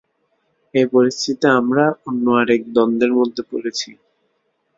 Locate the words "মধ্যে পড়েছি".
3.19-3.89